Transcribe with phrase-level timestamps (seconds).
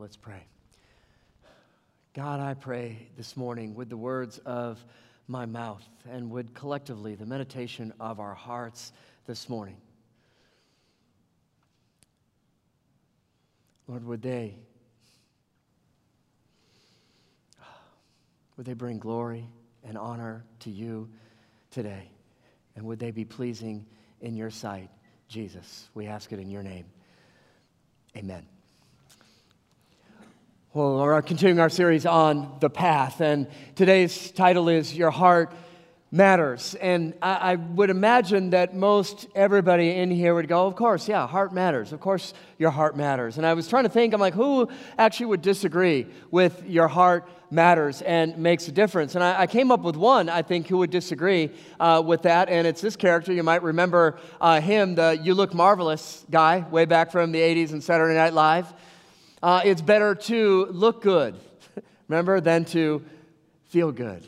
[0.00, 0.42] let's pray.
[2.14, 4.82] God, I pray this morning with the words of
[5.28, 8.92] my mouth and would collectively the meditation of our hearts
[9.26, 9.76] this morning.
[13.86, 14.56] Lord, would they
[18.56, 19.46] would they bring glory
[19.84, 21.10] and honor to you
[21.70, 22.10] today?
[22.74, 23.84] And would they be pleasing
[24.22, 24.88] in your sight,
[25.28, 25.90] Jesus?
[25.92, 26.86] We ask it in your name.
[28.16, 28.46] Amen.
[30.72, 35.52] Well, we're continuing our series on the path, and today's title is Your Heart
[36.12, 36.76] Matters.
[36.76, 41.26] And I, I, would imagine that most everybody in here would go, Of course, yeah,
[41.26, 41.92] heart matters.
[41.92, 43.36] Of course, your heart matters.
[43.36, 47.28] And I was trying to think, I'm like, who actually would disagree with your heart
[47.50, 49.16] matters and makes a difference?
[49.16, 51.50] And I, I came up with one, I think, who would disagree
[51.80, 53.32] uh, with that, and it's this character.
[53.32, 57.72] You might remember uh, him, the You Look Marvelous guy, way back from the 80s
[57.72, 58.72] and Saturday Night Live.
[59.42, 61.34] Uh, it's better to look good,
[62.08, 63.02] remember, than to
[63.68, 64.26] feel good.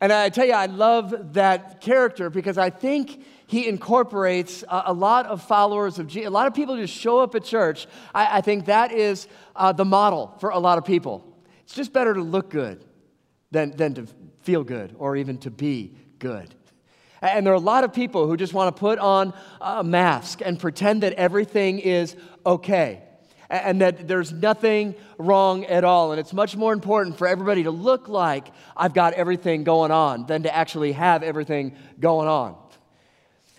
[0.00, 4.92] And I tell you, I love that character because I think he incorporates a, a
[4.92, 6.26] lot of followers of Jesus.
[6.26, 7.86] A lot of people just show up at church.
[8.12, 11.24] I, I think that is uh, the model for a lot of people.
[11.62, 12.84] It's just better to look good
[13.52, 14.06] than, than to
[14.40, 16.52] feel good or even to be good.
[17.20, 20.40] And there are a lot of people who just want to put on a mask
[20.44, 23.04] and pretend that everything is okay
[23.52, 26.12] and that there's nothing wrong at all.
[26.12, 30.26] And it's much more important for everybody to look like I've got everything going on
[30.26, 32.56] than to actually have everything going on.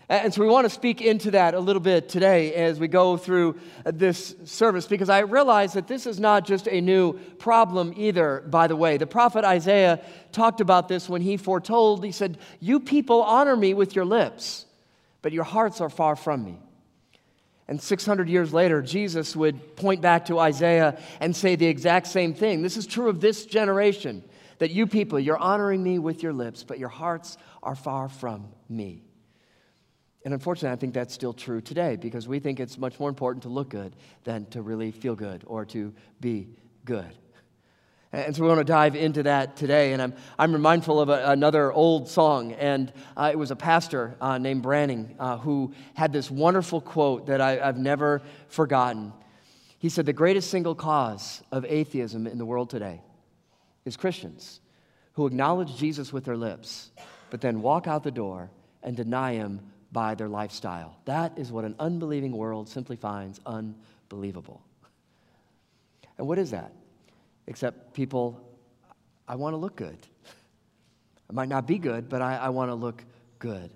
[0.09, 3.17] And so we want to speak into that a little bit today as we go
[3.17, 8.43] through this service because I realize that this is not just a new problem either,
[8.47, 8.97] by the way.
[8.97, 13.73] The prophet Isaiah talked about this when he foretold, he said, You people honor me
[13.73, 14.65] with your lips,
[15.21, 16.59] but your hearts are far from me.
[17.67, 22.33] And 600 years later, Jesus would point back to Isaiah and say the exact same
[22.33, 22.61] thing.
[22.61, 24.23] This is true of this generation
[24.59, 28.47] that you people, you're honoring me with your lips, but your hearts are far from
[28.69, 29.03] me.
[30.25, 33.43] And unfortunately, I think that's still true today because we think it's much more important
[33.43, 36.49] to look good than to really feel good or to be
[36.85, 37.11] good.
[38.13, 39.93] And so we want to dive into that today.
[39.93, 42.51] And I'm, I'm mindful of a, another old song.
[42.53, 47.25] And uh, it was a pastor uh, named Branning uh, who had this wonderful quote
[47.25, 49.13] that I, I've never forgotten.
[49.79, 53.01] He said, The greatest single cause of atheism in the world today
[53.83, 54.61] is Christians
[55.13, 56.91] who acknowledge Jesus with their lips,
[57.31, 58.51] but then walk out the door
[58.83, 59.59] and deny him
[59.91, 60.97] by their lifestyle.
[61.05, 64.61] That is what an unbelieving world simply finds unbelievable.
[66.19, 66.73] And what is that?
[67.47, 68.39] Except people,
[69.27, 69.97] I want to look good.
[71.29, 73.03] I might not be good, but I, I want to look
[73.39, 73.71] good.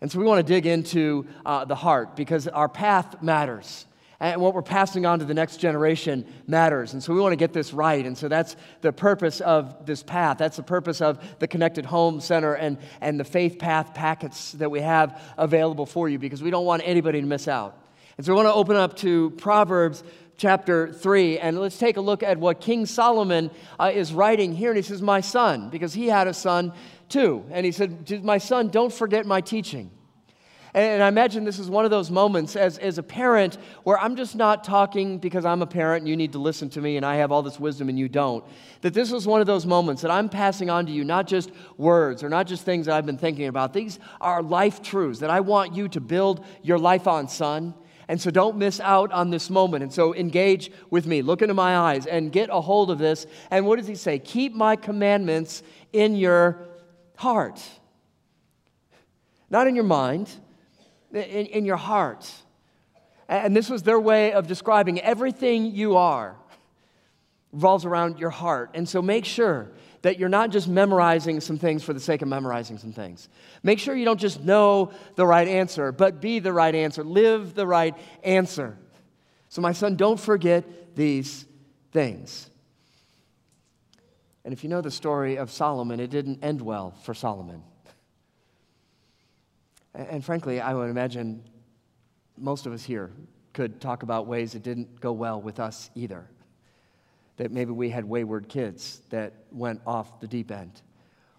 [0.00, 3.86] And so we want to dig into uh, the heart because our path matters.
[4.20, 6.92] And what we're passing on to the next generation matters.
[6.92, 8.04] And so we want to get this right.
[8.06, 10.38] And so that's the purpose of this path.
[10.38, 14.70] That's the purpose of the Connected Home Center and, and the Faith Path packets that
[14.70, 17.78] we have available for you because we don't want anybody to miss out.
[18.16, 20.04] And so we want to open up to Proverbs
[20.36, 24.70] chapter 3, and let's take a look at what King Solomon uh, is writing here.
[24.70, 26.72] And he says, My son, because he had a son
[27.08, 27.44] too.
[27.50, 29.90] And he said, My son, don't forget my teaching.
[30.74, 34.16] And I imagine this is one of those moments as, as a parent where I'm
[34.16, 37.06] just not talking because I'm a parent and you need to listen to me and
[37.06, 38.44] I have all this wisdom and you don't.
[38.80, 41.52] That this is one of those moments that I'm passing on to you, not just
[41.76, 43.72] words or not just things that I've been thinking about.
[43.72, 47.74] These are life truths that I want you to build your life on, son.
[48.08, 49.82] And so don't miss out on this moment.
[49.82, 51.22] And so engage with me.
[51.22, 53.26] Look into my eyes and get a hold of this.
[53.50, 54.18] And what does he say?
[54.18, 56.68] Keep my commandments in your
[57.16, 57.62] heart.
[59.50, 60.30] Not in your mind,
[61.12, 62.30] in, in your heart.
[63.28, 66.36] And this was their way of describing everything you are
[67.54, 68.70] revolves around your heart.
[68.74, 69.70] And so make sure
[70.04, 73.26] that you're not just memorizing some things for the sake of memorizing some things.
[73.62, 77.02] Make sure you don't just know the right answer, but be the right answer.
[77.02, 78.76] Live the right answer.
[79.48, 81.46] So, my son, don't forget these
[81.90, 82.50] things.
[84.44, 87.62] And if you know the story of Solomon, it didn't end well for Solomon.
[89.94, 91.42] And frankly, I would imagine
[92.36, 93.10] most of us here
[93.54, 96.28] could talk about ways it didn't go well with us either
[97.36, 100.82] that maybe we had wayward kids that went off the deep end.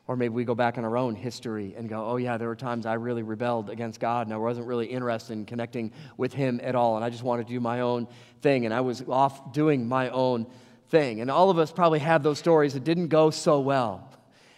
[0.07, 2.55] Or maybe we go back in our own history and go, oh, yeah, there were
[2.55, 6.59] times I really rebelled against God and I wasn't really interested in connecting with Him
[6.61, 6.95] at all.
[6.95, 8.07] And I just wanted to do my own
[8.41, 10.45] thing and I was off doing my own
[10.89, 11.21] thing.
[11.21, 14.11] And all of us probably have those stories that didn't go so well.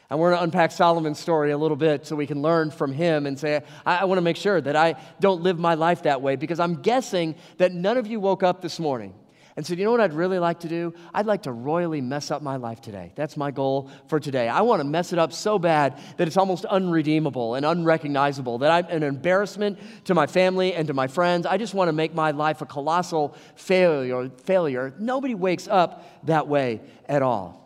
[0.10, 2.94] And we're going to unpack Solomon's story a little bit so we can learn from
[2.94, 6.04] him and say, I, I want to make sure that I don't live my life
[6.04, 9.13] that way because I'm guessing that none of you woke up this morning
[9.57, 10.94] and said, You know what I'd really like to do?
[11.13, 13.12] I'd like to royally mess up my life today.
[13.15, 14.48] That's my goal for today.
[14.48, 18.71] I want to mess it up so bad that it's almost unredeemable and unrecognizable, that
[18.71, 21.48] I'm an embarrassment to my family and to my friends.
[21.48, 24.30] I just want to make my life a colossal failure.
[24.44, 24.94] failure.
[25.00, 27.63] Nobody wakes up that way at all.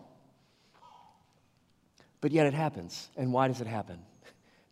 [2.22, 3.10] But yet it happens.
[3.18, 4.00] And why does it happen?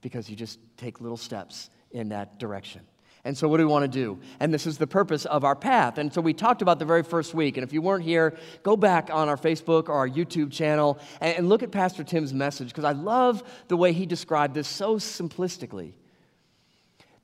[0.01, 2.80] Because you just take little steps in that direction.
[3.25, 4.19] And so, what do we want to do?
[4.39, 5.98] And this is the purpose of our path.
[5.98, 7.57] And so, we talked about the very first week.
[7.57, 11.38] And if you weren't here, go back on our Facebook or our YouTube channel and,
[11.38, 14.95] and look at Pastor Tim's message because I love the way he described this so
[14.95, 15.94] simplistically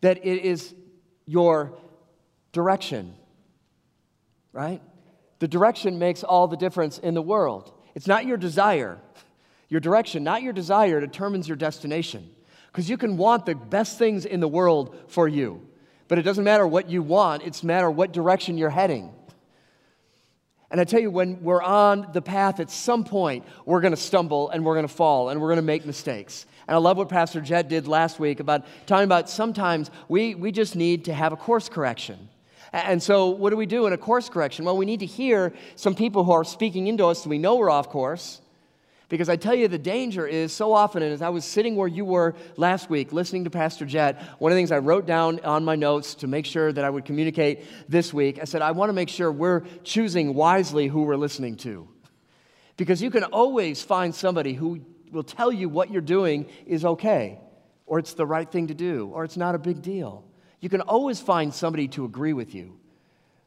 [0.02, 0.76] that it is
[1.26, 1.74] your
[2.52, 3.16] direction,
[4.54, 4.82] right?
[5.40, 7.74] The direction makes all the difference in the world.
[7.96, 9.00] It's not your desire.
[9.70, 12.30] Your direction, not your desire, determines your destination.
[12.72, 15.68] Because you can want the best things in the world for you.
[16.08, 19.12] But it doesn't matter what you want, it's matter what direction you're heading.
[20.72, 23.98] And I tell you, when we're on the path, at some point, we're going to
[23.98, 26.46] stumble and we're going to fall and we're going to make mistakes.
[26.68, 30.52] And I love what Pastor Jed did last week about talking about sometimes we, we
[30.52, 32.30] just need to have a course correction.
[32.74, 34.66] And so, what do we do in a course correction?
[34.66, 37.56] Well, we need to hear some people who are speaking into us so we know
[37.56, 38.42] we're off course.
[39.08, 41.88] Because I tell you, the danger is so often, and as I was sitting where
[41.88, 45.40] you were last week listening to Pastor Jed, one of the things I wrote down
[45.42, 48.72] on my notes to make sure that I would communicate this week, I said, I
[48.72, 51.88] want to make sure we're choosing wisely who we're listening to.
[52.78, 54.82] Because you can always find somebody who
[55.12, 57.40] will tell you what you're doing is okay,
[57.86, 60.26] or it's the right thing to do, or it's not a big deal.
[60.60, 62.78] You can always find somebody to agree with you.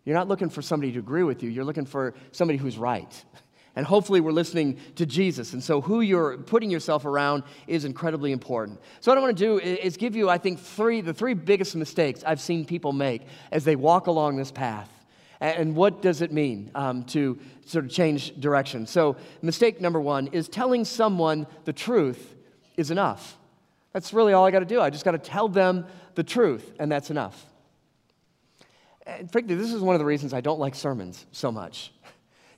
[0.04, 3.24] You're not looking for somebody to agree with you, you're looking for somebody who's right.
[3.76, 5.52] And hopefully, we're listening to Jesus.
[5.52, 8.80] And so, who you're putting yourself around is incredibly important.
[9.00, 11.76] So, what I want to do is give you, I think, three, the three biggest
[11.76, 13.22] mistakes I've seen people make
[13.52, 14.90] as they walk along this path.
[15.40, 18.86] And what does it mean um, to sort of change direction?
[18.86, 22.34] So, mistake number one is telling someone the truth
[22.76, 23.36] is enough.
[23.92, 24.80] That's really all I got to do.
[24.80, 27.46] I just got to tell them the truth, and that's enough.
[29.06, 31.92] And frankly, this is one of the reasons I don't like sermons so much.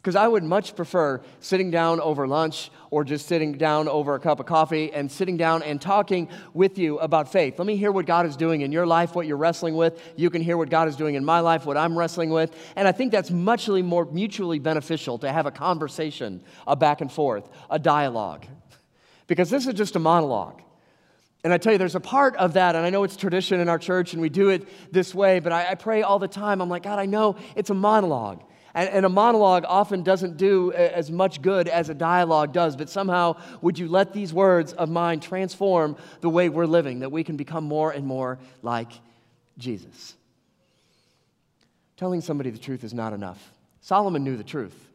[0.01, 4.19] Because I would much prefer sitting down over lunch or just sitting down over a
[4.19, 7.59] cup of coffee and sitting down and talking with you about faith.
[7.59, 10.03] Let me hear what God is doing in your life, what you're wrestling with.
[10.17, 12.57] You can hear what God is doing in my life, what I'm wrestling with.
[12.77, 17.13] And I think that's muchly more mutually beneficial to have a conversation, a back and
[17.13, 18.47] forth, a dialogue.
[19.27, 20.63] Because this is just a monologue.
[21.45, 23.69] And I tell you, there's a part of that, and I know it's tradition in
[23.69, 26.61] our church and we do it this way, but I, I pray all the time.
[26.61, 28.43] I'm like, God, I know it's a monologue.
[28.75, 32.89] And, and, a monologue often doesn't do as much good as a dialogue does, but
[32.89, 37.25] somehow would you let these words of mine transform the way we're living, that we
[37.25, 38.93] can become more and more like
[39.59, 40.15] Jesus?
[41.97, 43.53] Telling somebody the truth is not enough.
[43.81, 44.89] Solomon knew the truth.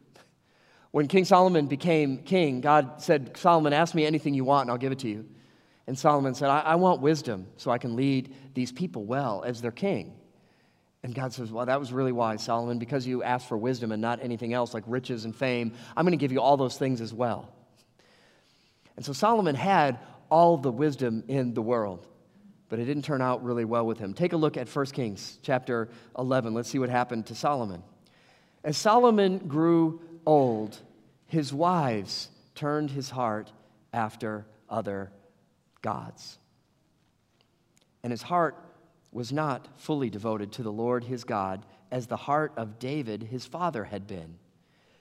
[0.90, 4.78] When King Solomon became king, God said, Solomon, ask me anything you want and I'll
[4.78, 5.26] give it to you.
[5.86, 9.60] And Solomon said, I, I want wisdom so I can lead these people well as
[9.60, 10.14] their king.
[11.02, 14.02] And God says, Well, that was really wise, Solomon, because you asked for wisdom and
[14.02, 15.72] not anything else like riches and fame.
[15.96, 17.52] I'm going to give you all those things as well.
[18.96, 19.98] And so Solomon had
[20.30, 22.06] all the wisdom in the world,
[22.68, 24.14] but it didn't turn out really well with him.
[24.14, 25.88] Take a look at 1 Kings chapter
[26.18, 26.54] 11.
[26.54, 27.82] Let's see what happened to Solomon.
[28.64, 30.76] As Solomon grew old,
[31.26, 33.52] his wives turned his heart
[33.92, 35.12] after other
[35.82, 36.38] gods.
[38.02, 38.56] And his heart
[39.12, 43.46] was not fully devoted to the Lord his God as the heart of David his
[43.46, 44.38] father had been.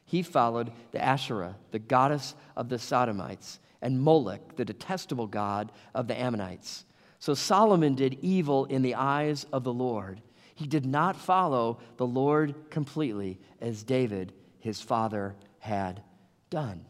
[0.06, 6.08] He followed the Asherah, the goddess of the Sidonians, and Moloch, the detestable god of
[6.08, 6.86] the Ammonites.
[7.20, 10.22] So Solomon did evil in the eyes of the Lord.
[10.54, 16.02] He did not follow the Lord completely as David his father had
[16.50, 16.86] done.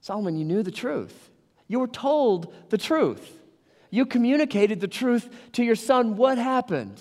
[0.00, 1.30] Solomon, you knew the truth.
[1.68, 3.37] You were told the truth.
[3.90, 6.16] You communicated the truth to your son.
[6.16, 7.00] What happened?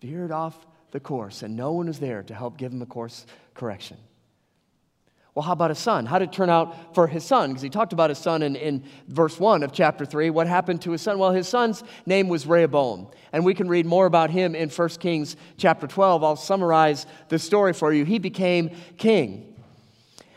[0.00, 3.26] Veered off the course, and no one was there to help give him a course
[3.54, 3.96] correction.
[5.34, 6.06] Well, how about his son?
[6.06, 7.50] How did it turn out for his son?
[7.50, 10.30] Because he talked about his son in, in verse 1 of chapter 3.
[10.30, 11.18] What happened to his son?
[11.18, 13.08] Well, his son's name was Rehoboam.
[13.32, 16.22] And we can read more about him in 1 Kings chapter 12.
[16.22, 18.04] I'll summarize the story for you.
[18.04, 19.53] He became king.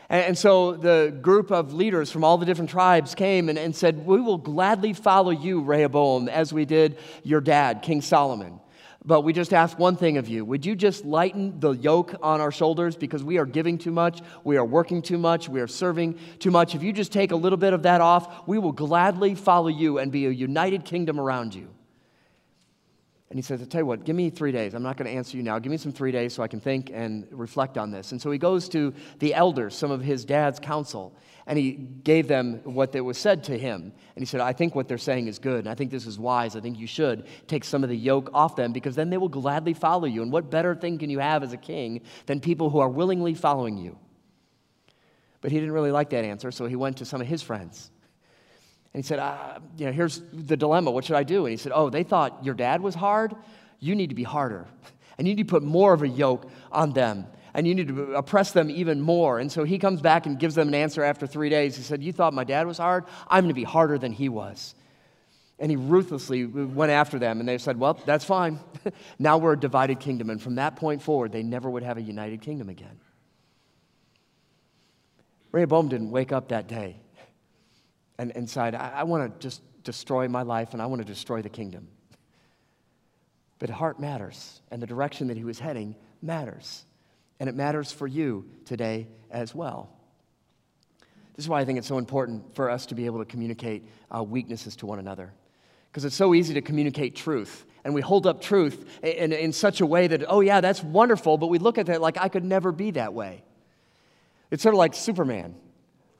[0.09, 4.05] And, so the group of leaders from all the different tribes came and, and said,
[4.05, 8.61] We will gladly follow you, Rehoboam, as we did your dad, King Solomon.
[9.03, 10.43] But we just ask one thing of you.
[10.45, 14.21] Would you just lighten the yoke on our shoulders because we are giving too much,
[14.43, 16.75] we are working too much, we are serving too much?
[16.75, 19.99] If you just take a little bit of that off, we will gladly follow you
[19.99, 21.69] and be a united kingdom around you.
[23.29, 24.73] And he says, I'll tell you what, give me three days.
[24.73, 25.59] I'm not going to answer you now.
[25.59, 28.13] Give me some three days so I can think and reflect on this.
[28.13, 31.13] And so he goes to the elders, some of his dad's counsel,
[31.45, 33.91] and he gave them what that was said to him.
[34.15, 36.17] And he said, I think what they're saying is good, and I think this is
[36.17, 36.55] wise.
[36.55, 39.27] I think you should take some of the yoke off them because then they will
[39.27, 40.21] gladly follow you.
[40.21, 43.33] And what better thing can you have as a king than people who are willingly
[43.33, 43.97] following you?
[45.41, 47.91] But he didn't really like that answer, so he went to some of his friends.
[48.93, 50.91] And he said, uh, you know, here's the dilemma.
[50.91, 51.45] What should I do?
[51.45, 53.35] And he said, oh, they thought your dad was hard.
[53.79, 54.65] You need to be harder.
[55.17, 57.27] And you need to put more of a yoke on them.
[57.53, 59.39] And you need to oppress them even more.
[59.39, 61.75] And so he comes back and gives them an answer after three days.
[61.75, 63.05] He said, You thought my dad was hard?
[63.27, 64.75] I'm going to be harder than he was.
[65.57, 67.39] And he ruthlessly went after them.
[67.39, 68.59] And they said, Well, that's fine.
[69.19, 70.29] now we're a divided kingdom.
[70.29, 72.99] And from that point forward, they never would have a united kingdom again.
[75.51, 76.97] Rehoboam didn't wake up that day
[78.17, 81.41] and, decide, I, I want to just destroy my life and I want to destroy
[81.41, 81.87] the kingdom.
[83.59, 86.85] But heart matters, and the direction that he was heading matters.
[87.39, 89.89] And it matters for you today as well.
[91.35, 93.87] This is why I think it's so important for us to be able to communicate
[94.15, 95.33] uh, weaknesses to one another.
[95.91, 97.65] Because it's so easy to communicate truth.
[97.83, 101.37] And we hold up truth in, in such a way that, oh, yeah, that's wonderful,
[101.37, 103.43] but we look at that like I could never be that way.
[104.51, 105.55] It's sort of like Superman.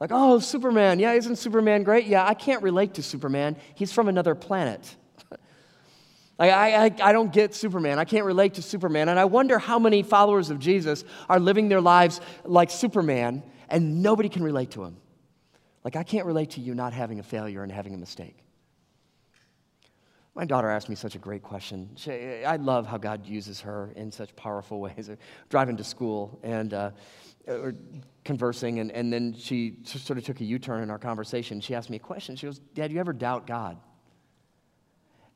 [0.00, 0.98] Like, oh, Superman.
[0.98, 2.06] Yeah, isn't Superman great?
[2.06, 3.56] Yeah, I can't relate to Superman.
[3.74, 4.96] He's from another planet.
[6.38, 7.98] I, I, I don't get Superman.
[7.98, 9.08] I can't relate to Superman.
[9.08, 14.02] And I wonder how many followers of Jesus are living their lives like Superman and
[14.02, 14.96] nobody can relate to him.
[15.84, 18.36] Like, I can't relate to you not having a failure and having a mistake.
[20.34, 21.90] My daughter asked me such a great question.
[21.96, 22.12] She,
[22.44, 25.10] I love how God uses her in such powerful ways.
[25.48, 26.90] Driving to school and uh,
[27.48, 27.74] Uh, or
[28.24, 31.62] conversing, and, and then she sort of took a U turn in our conversation.
[31.62, 32.36] She asked me a question.
[32.36, 33.78] She goes, Dad, you ever doubt God?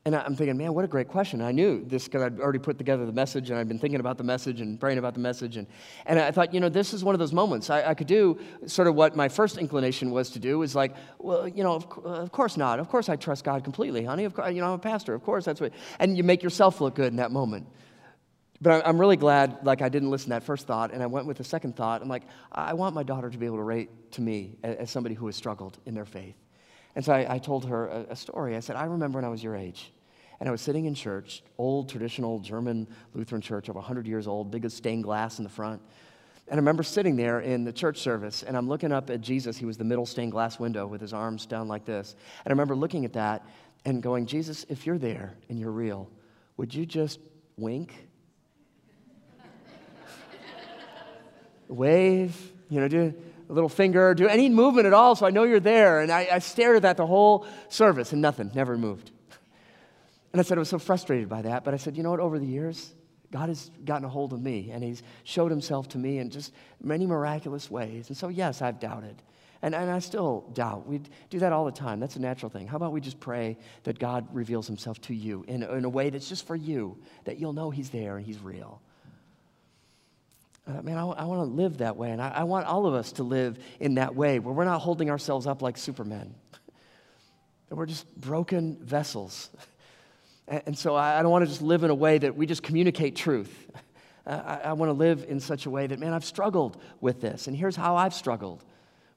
[0.05, 1.41] And I'm thinking, man, what a great question.
[1.41, 4.19] I knew this because I'd already put together the message and I'd been thinking about
[4.19, 5.57] the message and praying about the message.
[5.57, 5.67] And,
[6.07, 7.71] and I thought, you know, this is one of those moments.
[7.71, 10.97] I, I could do sort of what my first inclination was to do is like,
[11.19, 12.81] well, you know, of, of course not.
[12.81, 14.25] Of course I trust God completely, honey.
[14.25, 15.15] Of course, you know, I'm a pastor.
[15.15, 15.73] Of course that's what.
[16.01, 17.69] And you make yourself look good in that moment.
[18.63, 21.27] But I'm really glad, like, I didn't listen to that first thought and I went
[21.27, 22.01] with the second thought.
[22.01, 25.17] I'm like, I want my daughter to be able to rate to me as somebody
[25.17, 26.37] who has struggled in their faith.
[26.95, 28.55] And so I, I told her a, a story.
[28.55, 29.93] I said, I remember when I was your age
[30.39, 34.53] and I was sitting in church, old traditional German Lutheran church, over 100 years old,
[34.53, 35.83] biggest stained glass in the front.
[36.47, 39.57] And I remember sitting there in the church service, and I'm looking up at Jesus.
[39.57, 42.15] He was the middle stained glass window with his arms down like this.
[42.45, 43.45] And I remember looking at that
[43.85, 46.09] and going, Jesus, if you're there and you're real,
[46.57, 47.19] would you just
[47.57, 48.09] wink?
[51.73, 53.15] Wave, you know, do
[53.49, 56.01] a little finger, do any movement at all so I know you're there.
[56.01, 59.11] And I, I stared at that the whole service and nothing, never moved.
[60.33, 61.65] And I said, I was so frustrated by that.
[61.65, 62.21] But I said, you know what?
[62.21, 62.95] Over the years,
[63.31, 66.53] God has gotten a hold of me and He's showed Himself to me in just
[66.83, 68.09] many miraculous ways.
[68.09, 69.23] And so, yes, I've doubted.
[69.61, 70.87] And, and I still doubt.
[70.87, 72.01] We do that all the time.
[72.01, 72.67] That's a natural thing.
[72.67, 76.11] How about we just pray that God reveals Himself to you in, in a way
[76.11, 78.81] that's just for you, that you'll know He's there and He's real?
[80.67, 82.11] Uh, man, I, I want to live that way.
[82.11, 84.81] And I, I want all of us to live in that way where we're not
[84.81, 86.35] holding ourselves up like supermen,
[87.69, 89.51] that we're just broken vessels.
[90.49, 93.15] And so I don't want to just live in a way that we just communicate
[93.15, 93.71] truth.
[94.27, 97.57] I, want to live in such a way that, man, I've struggled with this, and
[97.57, 98.63] here's how I've struggled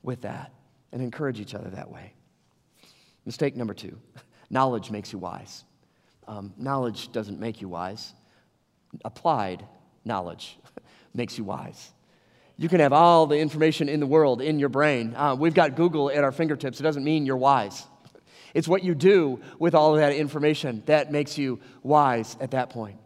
[0.01, 0.53] with that,
[0.93, 2.13] and encourage each other that way.
[3.25, 3.97] Mistake number two
[4.49, 5.65] knowledge makes you wise.
[6.27, 8.13] Um, knowledge doesn't make you wise,
[9.03, 9.65] applied
[10.05, 10.57] knowledge
[11.15, 11.91] makes you wise.
[12.57, 15.13] You can have all the information in the world in your brain.
[15.15, 16.79] Uh, we've got Google at our fingertips.
[16.79, 17.85] It doesn't mean you're wise.
[18.53, 22.69] It's what you do with all of that information that makes you wise at that
[22.69, 22.97] point.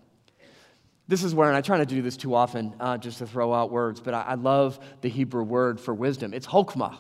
[1.08, 3.26] This is where, and I try not to do this too often uh, just to
[3.26, 6.36] throw out words, but I, I, love the Hebrew word for wisdom.
[6.36, 6.98] It's chokmah.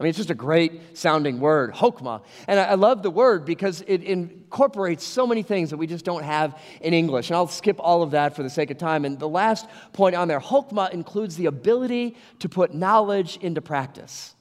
[0.00, 2.22] I mean, it's just a great sounding word, chokmah.
[2.48, 6.22] And I, love the word because it incorporates so many things that we just don't
[6.22, 7.28] have in English.
[7.28, 9.04] And I'll skip all of that for the sake of time.
[9.04, 14.34] And the last point on there, chokmah includes the ability to put knowledge into practice.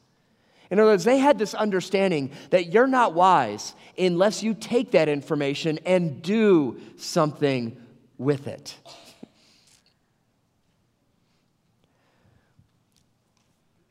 [0.71, 5.09] In other words, they had this understanding that you're not wise unless you take that
[5.09, 7.75] information and do something
[8.17, 8.77] with it.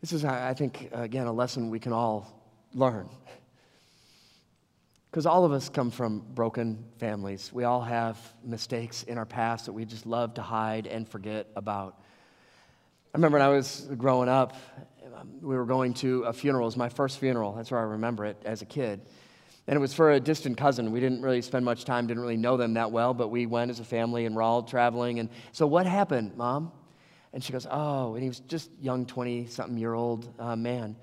[0.08, 3.10] This is, I think, again, a lesson we can all learn.
[5.10, 7.50] Because all of us come from broken families.
[7.52, 11.46] We all have mistakes in our past that we just love to hide and forget
[11.56, 12.00] about.
[13.14, 14.54] I remember when I was growing up,
[15.14, 16.64] um, we were going to a funeral.
[16.64, 17.54] It was my first funeral.
[17.54, 19.00] That's where I remember it as a kid.
[19.66, 20.90] And it was for a distant cousin.
[20.90, 23.70] We didn't really spend much time, didn't really know them that well, but we went
[23.70, 25.20] as a family and we're all traveling.
[25.20, 26.72] And so, what happened, Mom?
[27.32, 30.96] And she goes, Oh, and he was just young, 20 something year old uh, man.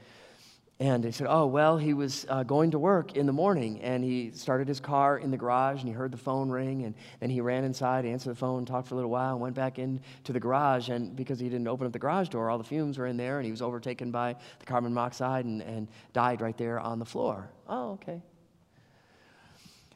[0.78, 4.04] And he said, Oh, well, he was uh, going to work in the morning and
[4.04, 6.84] he started his car in the garage and he heard the phone ring.
[6.84, 9.56] And then he ran inside, answered the phone, talked for a little while, and went
[9.56, 10.90] back into the garage.
[10.90, 13.38] And because he didn't open up the garage door, all the fumes were in there
[13.38, 17.06] and he was overtaken by the carbon monoxide and, and died right there on the
[17.06, 17.50] floor.
[17.70, 18.22] Oh, okay.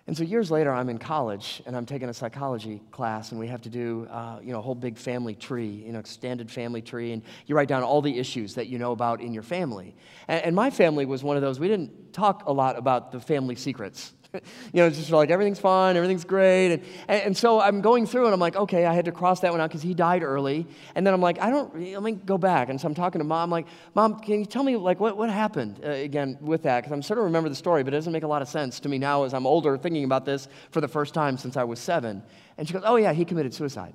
[0.09, 3.45] And so years later, I'm in college and I'm taking a psychology class, and we
[3.45, 6.81] have to do, uh, you know, a whole big family tree, you know, extended family
[6.81, 9.95] tree, and you write down all the issues that you know about in your family.
[10.27, 11.59] And, and my family was one of those.
[11.59, 14.13] We didn't talk a lot about the family secrets.
[14.33, 14.41] you
[14.74, 16.74] know, it's just like everything's fine, everything's great.
[16.74, 19.39] And, and, and, so I'm going through and I'm like, okay, I had to cross
[19.39, 20.67] that one out because he died early.
[20.93, 22.69] And then I'm like, I don't, let me go back.
[22.69, 25.17] And so I'm talking to mom, I'm like, Mom, can you tell me like what,
[25.17, 26.81] what happened uh, again with that?
[26.81, 28.79] Because I'm sort of remember the story, but it doesn't make a lot of sense
[28.81, 31.63] to me now as I'm older thinking about this for the first time since I
[31.63, 32.21] was seven.
[32.57, 33.93] And she goes, oh yeah, he committed suicide.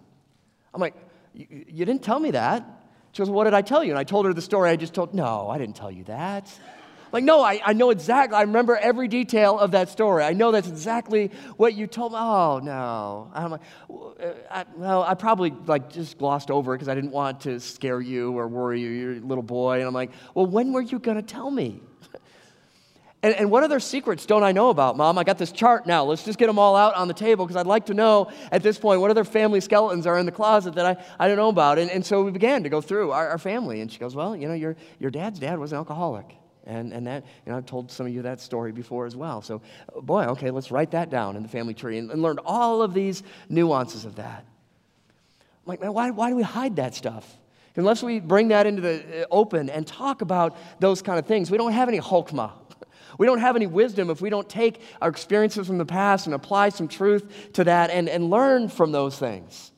[0.72, 0.94] I'm like,
[1.34, 2.64] you didn't tell me that.
[3.12, 3.90] She goes, what did I tell you?
[3.90, 5.14] And I told her the story I just told.
[5.14, 6.52] No, I didn't tell you that.
[7.14, 8.36] Like, no, I, I know exactly.
[8.36, 10.24] I remember every detail of that story.
[10.24, 12.18] I know that's exactly what you told me.
[12.20, 13.30] Oh, no.
[13.32, 17.12] I'm like, uh, I, well, I probably like just glossed over it because I didn't
[17.12, 18.88] want to scare you or worry you.
[18.88, 19.78] You're a little boy.
[19.78, 21.80] And I'm like, well, when were you going to tell me?
[23.22, 25.16] And, and, what other secrets don't I know about, Mom?
[25.16, 26.04] I got this chart now.
[26.04, 28.62] Let's just get them all out on the table because I'd like to know at
[28.62, 31.48] this point what other family skeletons are in the closet that I, I don't know
[31.48, 31.78] about.
[31.78, 33.80] And, and so we began to go through our, our family.
[33.80, 36.36] And she goes, Well, you know, your, your dad's dad was an alcoholic.
[36.66, 39.42] And, and that, you know, I've told some of you that story before as well.
[39.42, 39.60] So,
[40.00, 42.94] boy, okay, let's write that down in the family tree and, and learn all of
[42.94, 44.44] these nuances of that.
[45.38, 47.36] I'm like, man, why, why do we hide that stuff?
[47.76, 51.50] Unless we bring that into the uh, open and talk about those kind of things,
[51.50, 52.52] we don't have any chokmah.
[53.16, 56.34] We don't have any wisdom if we don't take our experiences from the past and
[56.34, 59.70] apply some truth to that and, and learn from those things.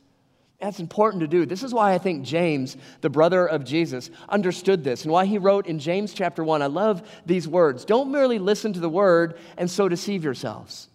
[0.61, 1.45] That's important to do.
[1.45, 5.37] This is why I think James, the brother of Jesus, understood this and why he
[5.37, 6.63] wrote in James chapter 1.
[6.63, 7.85] I love these words.
[7.85, 10.89] Don't merely listen to the word and so deceive yourselves.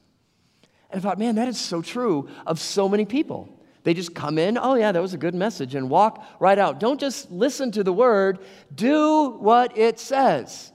[0.89, 3.55] And I thought, man, that is so true of so many people.
[3.83, 6.79] They just come in, oh, yeah, that was a good message, and walk right out.
[6.79, 8.39] Don't just listen to the word,
[8.73, 10.71] do what it says.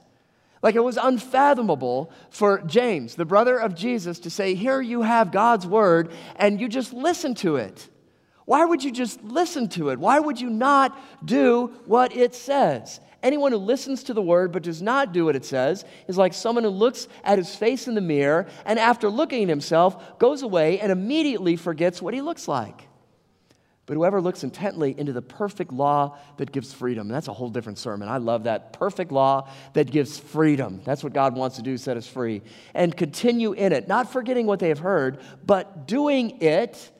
[0.61, 5.31] Like it was unfathomable for James, the brother of Jesus, to say, Here you have
[5.31, 7.87] God's word, and you just listen to it.
[8.47, 9.99] Why would you just listen to it?
[9.99, 13.01] Why would you not do what it says?
[13.21, 16.33] Anyone who listens to the word but does not do what it says is like
[16.33, 20.43] someone who looks at his face in the mirror and after looking at himself goes
[20.43, 22.87] away and immediately forgets what he looks like.
[23.85, 27.79] But whoever looks intently into the perfect law that gives freedom, that's a whole different
[27.79, 28.07] sermon.
[28.07, 28.71] I love that.
[28.71, 30.79] Perfect law that gives freedom.
[30.85, 32.43] That's what God wants to do, set us free.
[32.73, 36.93] And continue in it, not forgetting what they have heard, but doing it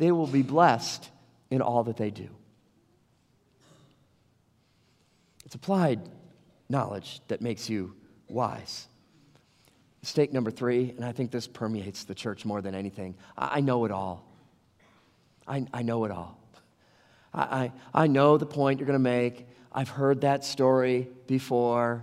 [0.00, 1.08] they will be blessed
[1.50, 2.28] in all that they do.
[5.44, 6.00] It's applied
[6.70, 7.94] knowledge that makes you
[8.26, 8.88] wise.
[10.00, 13.84] Mistake number three, and I think this permeates the church more than anything I, know
[13.84, 14.24] it all.
[15.46, 16.40] I, I know it all.
[17.34, 19.46] I, I, I know the point you're going to make.
[19.70, 22.02] I've heard that story before.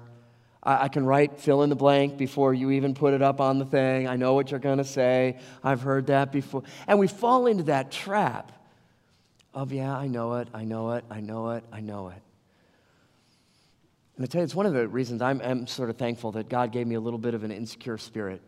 [0.63, 3.65] I, can write fill in the blank before you even put it up on the
[3.65, 4.08] thing.
[4.08, 5.38] I know what you're going to say.
[5.63, 6.63] I've heard that before.
[6.88, 8.52] And we fall into that trap
[9.54, 12.22] of, yeah, I know it, I know it, I know it, I know it.
[14.15, 16.50] And I tell you, it's one of the reasons I'm, I'm sort of thankful that
[16.50, 18.41] God gave me a little bit of an insecure spirit.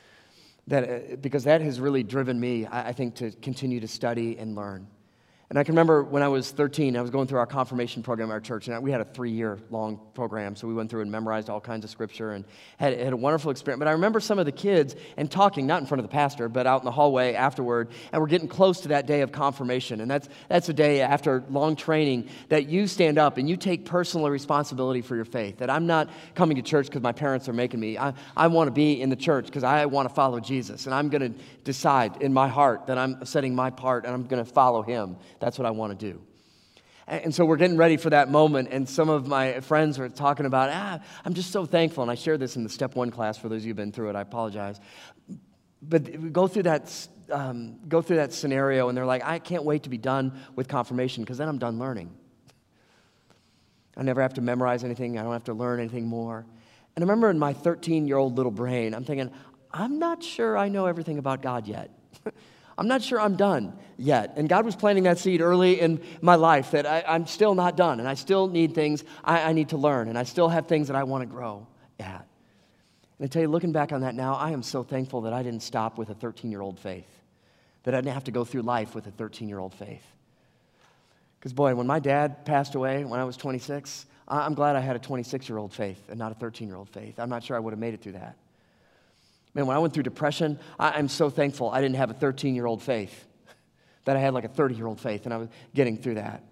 [0.66, 4.36] that, uh, because that has really driven me, I, I think, to continue to study
[4.36, 4.88] and learn.
[5.48, 8.30] And I can remember when I was 13, I was going through our confirmation program
[8.30, 10.56] at our church, and we had a three year long program.
[10.56, 12.44] So we went through and memorized all kinds of scripture and
[12.78, 13.78] had, had, a wonderful experience.
[13.78, 16.48] But I remember some of the kids and talking, not in front of the pastor,
[16.48, 20.00] but out in the hallway afterward, and we're getting close to that day of confirmation.
[20.00, 23.84] And that's, that's a day after long training that you stand up and you take
[23.84, 25.58] personal responsibility for your faith.
[25.58, 27.98] That I'm not coming to church because my parents are making me.
[27.98, 30.86] I, I want to be in the church because I want to follow Jesus.
[30.86, 34.24] And I'm going to decide in my heart that I'm setting my part and I'm
[34.26, 35.16] going to follow him.
[35.40, 36.20] That's what I want to do.
[37.08, 40.44] And so we're getting ready for that moment, and some of my friends are talking
[40.44, 42.02] about, ah, I'm just so thankful.
[42.02, 43.92] And I shared this in the step one class for those of you who've been
[43.92, 44.16] through it.
[44.16, 44.80] I apologize.
[45.80, 49.84] But go through that, um, go through that scenario, and they're like, I can't wait
[49.84, 52.12] to be done with confirmation because then I'm done learning.
[53.96, 56.44] I never have to memorize anything, I don't have to learn anything more.
[56.96, 59.30] And I remember in my 13 year old little brain, I'm thinking,
[59.70, 61.90] I'm not sure I know everything about God yet.
[62.78, 64.34] I'm not sure I'm done yet.
[64.36, 67.76] And God was planting that seed early in my life that I, am still not
[67.76, 70.66] done and I still need things I, I need to learn and I still have
[70.66, 71.66] things that I want to grow
[71.98, 72.26] at.
[73.18, 75.42] And I tell you, looking back on that now, I am so thankful that I
[75.42, 77.08] didn't stop with a 13 year old faith,
[77.84, 80.04] that I didn't have to go through life with a 13 year old faith.
[81.38, 84.96] Because, boy, when my dad passed away when I was 26, I'm glad I had
[84.96, 87.18] a 26 year old faith and not a 13 year old faith.
[87.18, 88.36] I'm not sure I would have made it through that.
[89.56, 92.66] Man, when I went through depression, I'm so thankful I didn't have a 13 year
[92.66, 93.24] old faith,
[94.04, 96.44] that I had like a 30 year old faith, and I was getting through that.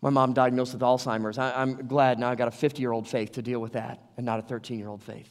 [0.00, 1.36] My mom diagnosed with Alzheimer's.
[1.36, 4.24] I'm glad now I've got a 50 year old faith to deal with that and
[4.24, 5.30] not a 13 year old faith.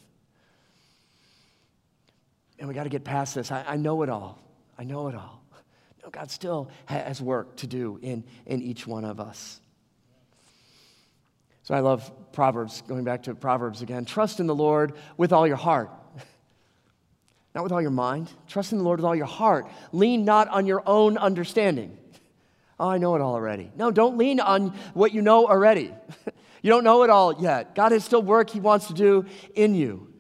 [2.60, 3.52] And we got to get past this.
[3.52, 4.38] I, I, know it all.
[4.78, 5.42] I know it all.
[6.04, 9.60] No, God still has work to do in, in each one of us.
[11.68, 14.06] So I love Proverbs, going back to Proverbs again.
[14.06, 15.92] Trust in the Lord with all your heart,
[17.58, 18.32] not with all your mind.
[18.48, 19.66] Trust in the Lord with all your heart.
[19.92, 21.98] Lean not on your own understanding.
[22.80, 23.72] Oh, I know it all already.
[23.76, 25.92] No, don't lean on what you know already.
[26.62, 27.74] you don't know it all yet.
[27.74, 30.14] God has still work He wants to do in you.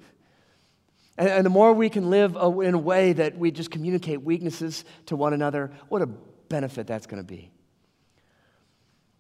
[1.20, 4.86] And, and the more we can live in a way that we just communicate weaknesses
[5.06, 7.52] to one another, what a benefit that's going to be.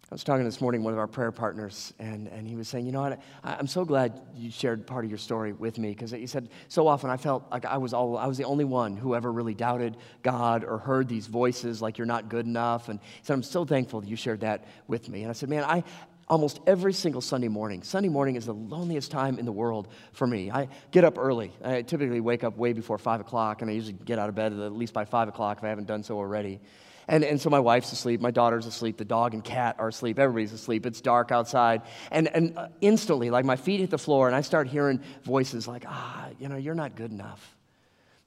[0.10, 2.70] I was talking this morning with one of our prayer partners, and, and he was
[2.70, 3.22] saying, You know what?
[3.43, 6.48] I, am so glad you shared part of your story with me because he said,
[6.70, 9.30] So often I felt like I was, all, I was the only one who ever
[9.30, 12.88] really doubted God or heard these voices like you're not good enough.
[12.88, 15.24] And he said, I'm so thankful that you shared that with me.
[15.24, 15.84] And I said, Man, I,
[16.30, 17.84] almost every single Sunday morning.
[17.84, 20.50] Sunday morning is the loneliest time in the world for me.
[20.50, 21.52] I get up early.
[21.62, 24.54] I typically wake up way before 5 o'clock, and I usually get out of bed
[24.54, 26.62] at least by 5 o'clock if I haven't done so already.
[27.08, 30.20] And, and so my wife's asleep, my daughter's asleep, the dog and cat are asleep,
[30.20, 30.86] everybody's asleep.
[30.86, 31.84] It's dark outside.
[32.12, 35.67] And, and uh, instantly, like my feet hit the floor, and I start hearing voices
[35.67, 37.56] like, ah, you know, you're not good enough.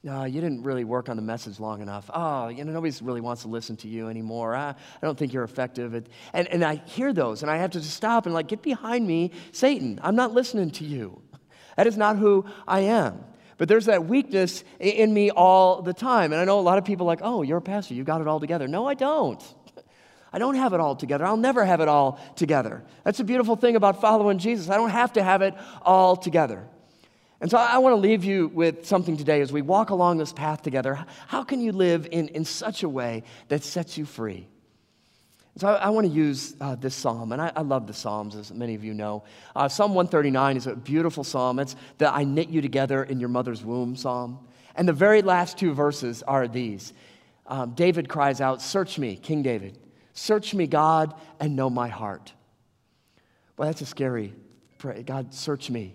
[0.03, 2.09] No, you didn't really work on the message long enough.
[2.15, 4.55] Oh, you know, nobody really wants to listen to you anymore.
[4.55, 5.93] I, I don't think you're effective.
[6.33, 9.33] and, and I hear those, and I have to stop and like, get behind me,
[9.53, 10.01] Satan.
[10.03, 11.21] I'm not listening to you.
[11.77, 13.25] That is not who I am.
[13.61, 16.33] But there's that weakness in me all the time.
[16.33, 18.27] And I know a lot of people like, oh, you're a pastor, you've got it
[18.27, 18.67] all together.
[18.67, 19.43] No, I don't.
[20.33, 21.27] I don't have it all together.
[21.27, 22.83] I'll never have it all together.
[23.05, 24.71] That's the beautiful thing about following Jesus.
[24.71, 26.67] I don't have to have it all together.
[27.43, 30.33] And so I want to leave you with something today as we walk along this
[30.33, 31.05] path together.
[31.27, 34.49] How can you live in, in such a way that sets you free?
[35.59, 38.37] So I, I want to use uh, this psalm, and I, I, love the psalms,
[38.37, 39.25] as many of you know.
[39.55, 41.59] Uh, psalm 139 is a beautiful psalm.
[41.59, 44.39] It's the I knit you together in your mother's womb psalm.
[44.77, 46.93] And the very last two verses are these
[47.47, 49.77] um, David cries out, Search me, King David,
[50.15, 52.33] search me, God, and know my heart.
[53.57, 54.33] Well, that's a scary
[54.79, 55.03] prayer.
[55.03, 55.95] God, search me,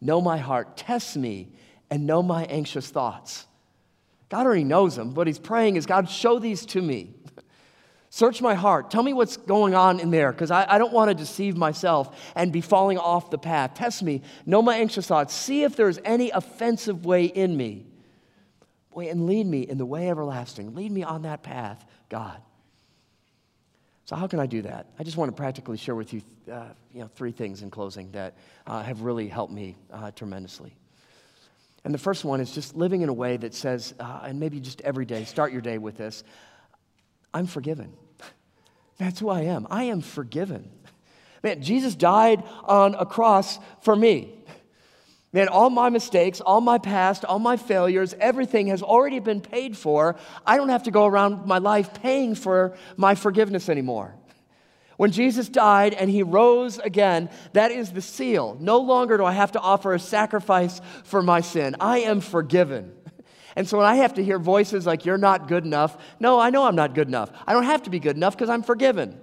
[0.00, 1.48] know my heart, test me,
[1.90, 3.46] and know my anxious thoughts.
[4.28, 7.14] God already knows them, but he's praying is God, show these to me.
[8.14, 8.90] Search my heart.
[8.90, 12.14] Tell me what's going on in there because I, I, don't want to deceive myself
[12.36, 13.72] and be falling off the path.
[13.72, 14.20] Test me.
[14.44, 15.32] Know my anxious thoughts.
[15.32, 17.86] See if there's any offensive way in me.
[18.92, 20.74] Boy, and lead me in the way everlasting.
[20.74, 22.38] Lead me on that path, God.
[24.04, 24.88] So, how can I do that?
[24.98, 26.20] I just want to practically share with you,
[26.52, 28.34] uh, you know, three things in closing that
[28.66, 30.76] uh, have really helped me uh, tremendously.
[31.82, 34.60] And the first one is just living in a way that says, uh, and maybe
[34.60, 36.24] just every day, start your day with this
[37.34, 37.92] I'm forgiven.
[38.98, 39.66] That's who I am.
[39.70, 40.70] I am forgiven.
[41.42, 44.38] Man, Jesus died on a cross for me.
[45.32, 49.76] Man, all my mistakes, all my past, all my failures, everything has already been paid
[49.76, 50.16] for.
[50.46, 54.14] I don't have to go around my life paying for my forgiveness anymore.
[54.98, 58.58] When Jesus died and he rose again, that is the seal.
[58.60, 61.76] No longer do I have to offer a sacrifice for my sin.
[61.80, 62.92] I am forgiven.
[63.56, 66.50] And so when I have to hear voices like, you're not good enough, no, I
[66.50, 67.30] know I'm not good enough.
[67.46, 69.20] I don't have to be good enough because I'm forgiven.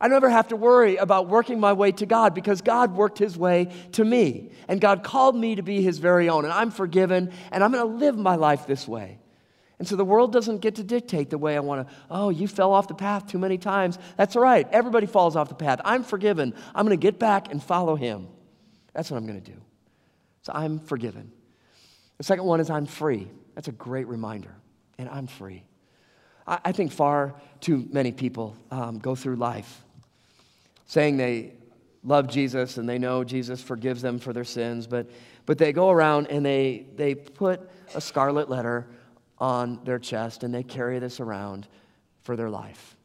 [0.00, 3.38] I never have to worry about working my way to God because God worked his
[3.38, 4.50] way to me.
[4.66, 6.44] And God called me to be his very own.
[6.44, 9.20] And I'm forgiven and I'm going to live my life this way.
[9.78, 11.94] And so the world doesn't get to dictate the way I want to.
[12.10, 13.96] Oh, you fell off the path too many times.
[14.16, 14.68] That's all right.
[14.72, 15.80] Everybody falls off the path.
[15.84, 16.54] I'm forgiven.
[16.74, 18.26] I'm going to get back and follow him.
[18.92, 19.60] That's what I'm going to do.
[20.42, 21.30] So I'm forgiven.
[22.18, 23.28] The second one is I'm free.
[23.54, 24.54] That's a great reminder.
[24.98, 25.64] And I'm free.
[26.46, 29.82] I, I think far too many people um, go through life
[30.86, 31.54] saying they
[32.04, 35.08] love Jesus and they know Jesus forgives them for their sins, but,
[35.46, 37.60] but they go around and they, they put
[37.94, 38.86] a scarlet letter
[39.38, 41.66] on their chest and they carry this around
[42.22, 42.96] for their life.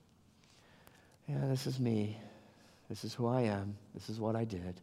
[1.27, 2.17] Yeah, this is me.
[2.89, 3.77] This is who I am.
[3.93, 4.81] This is what I did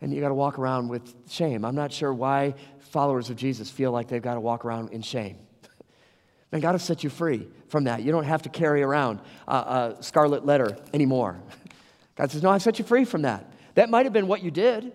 [0.00, 1.64] and you got to walk around with shame.
[1.64, 5.02] I'm not sure why followers of Jesus feel like they've got to walk around in
[5.02, 5.38] shame.
[6.52, 8.02] Man, God has set you free from that.
[8.02, 11.40] You don't have to carry around a, a scarlet letter anymore.
[12.16, 13.52] God says, No, I set you free from that.
[13.74, 14.92] That might have been what you did,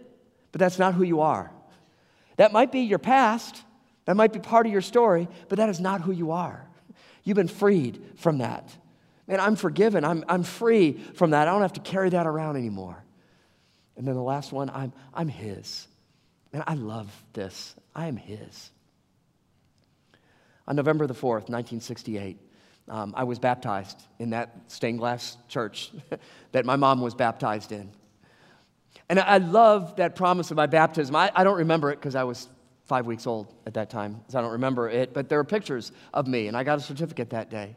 [0.52, 1.52] but that's not who you are.
[2.38, 3.64] That might be your past,
[4.06, 6.68] that might be part of your story, but that is not who you are.
[7.24, 8.76] You've been freed from that.
[9.28, 10.04] Man, I'm forgiven.
[10.04, 11.48] I'm, I'm free from that.
[11.48, 13.03] I don't have to carry that around anymore.
[13.98, 15.88] And then the last one, I'm, I'm His.
[16.52, 17.76] And I love this.
[17.96, 18.72] I am His.
[20.68, 22.38] On November the 4th, 1968,
[22.90, 25.92] um, I was baptized in that stained glass church
[26.52, 27.92] that my mom was baptized in.
[29.10, 31.16] And I love that promise of my baptism.
[31.16, 32.48] I, I don't remember it because I was
[32.86, 35.92] five weeks old at that time, so I don't remember it, but there are pictures
[36.14, 37.76] of me, and I got a certificate that day.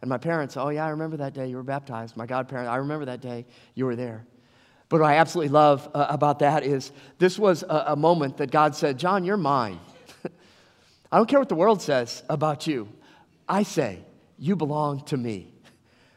[0.00, 2.16] And my parents, oh, yeah, I remember that day you were baptized.
[2.16, 4.24] My godparents, I remember that day you were there.
[4.90, 8.50] But what I absolutely love uh, about that is this was a, a moment that
[8.50, 9.78] God said, John, you're mine.
[11.12, 12.88] I don't care what the world says about you.
[13.48, 14.00] I say,
[14.36, 15.54] you belong to me.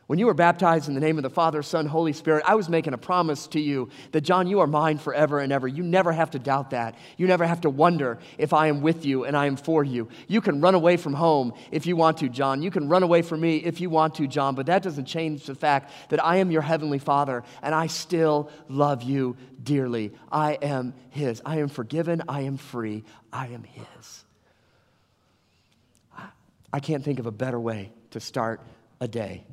[0.07, 2.67] When you were baptized in the name of the Father, Son, Holy Spirit, I was
[2.67, 5.65] making a promise to you that, John, you are mine forever and ever.
[5.65, 6.95] You never have to doubt that.
[7.15, 10.09] You never have to wonder if I am with you and I am for you.
[10.27, 12.61] You can run away from home if you want to, John.
[12.61, 15.45] You can run away from me if you want to, John, but that doesn't change
[15.45, 20.11] the fact that I am your heavenly Father and I still love you dearly.
[20.29, 21.41] I am His.
[21.45, 22.23] I am forgiven.
[22.27, 23.05] I am free.
[23.31, 24.25] I am His.
[26.73, 28.59] I can't think of a better way to start
[28.99, 29.45] a day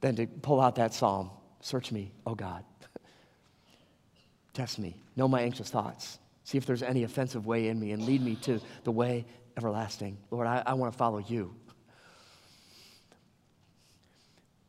[0.00, 1.30] than to pull out that psalm
[1.60, 2.64] Search me, O God.
[4.52, 4.96] Test me.
[5.16, 6.18] Know my anxious thoughts.
[6.44, 10.16] See if there's any offensive way in me and lead me to the way everlasting.
[10.30, 11.54] Lord, I, I want to follow you.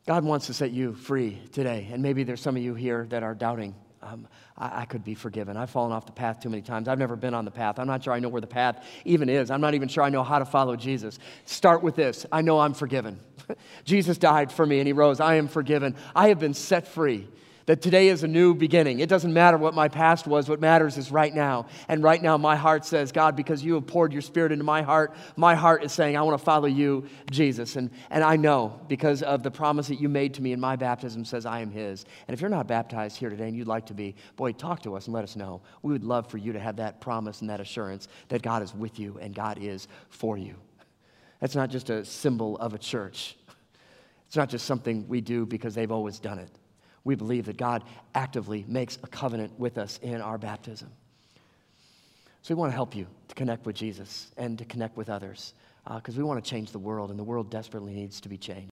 [0.06, 1.88] God wants to set you free today.
[1.92, 3.74] And maybe there's some of you here that are doubting.
[4.02, 5.58] Um, I, I, could be forgiven.
[5.58, 6.88] I've fallen off the path too many times.
[6.88, 7.78] I've never been on the path.
[7.78, 9.50] I'm not sure I know where the path even is.
[9.50, 11.18] I'm not even sure I know how to follow Jesus.
[11.44, 13.20] Start with this I know I'm forgiven.
[13.84, 15.20] Jesus died for me and he rose.
[15.20, 15.96] I am forgiven.
[16.14, 17.28] I have been set free.
[17.70, 18.98] That today is a new beginning.
[18.98, 21.66] It doesn't matter what my past was, what matters is right now.
[21.86, 24.82] And right now, my heart says, God, because you have poured your spirit into my
[24.82, 27.76] heart, my heart is saying, I want to follow you, Jesus.
[27.76, 30.74] And, and I know because of the promise that you made to me in my
[30.74, 32.06] baptism says, I am his.
[32.26, 34.96] And if you're not baptized here today and you'd like to be, boy, talk to
[34.96, 35.62] us and let us know.
[35.82, 38.74] We would love for you to have that promise and that assurance that God is
[38.74, 40.56] with you and God is for you.
[41.38, 43.36] That's not just a symbol of a church.
[44.26, 46.50] It's not just something we do because they've always done it.
[47.04, 47.84] We believe that God
[48.14, 50.90] actively makes a covenant with us in our baptism.
[52.42, 55.54] So we want to help you to connect with Jesus and to connect with others
[55.84, 58.36] because uh, we want to change the world, and the world desperately needs to be
[58.36, 58.68] changed.